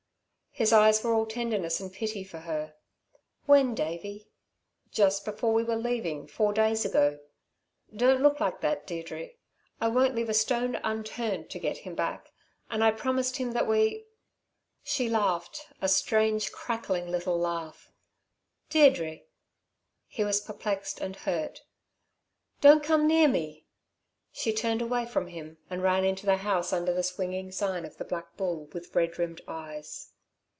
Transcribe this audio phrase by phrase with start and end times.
[0.53, 2.75] His eyes were all tenderness and pity for her.
[3.45, 4.27] "When, Davey?"
[4.91, 7.19] "Just before we were leaving, four days ago.
[7.95, 9.29] Don't look like that, Deirdre!
[9.79, 12.33] I won't leave a stone unturned to get him back.
[12.69, 14.07] And I promised him that we"
[14.93, 17.89] She laughed, a strange, cracking little laugh.
[18.69, 19.19] "Deirdre!"
[20.05, 21.61] He was perplexed and hurt.
[22.59, 23.67] "Don't come near me!"
[24.33, 27.95] She turned away from him and ran into the house under the swinging sign of
[27.95, 30.09] the black bull with red rimmed eyes.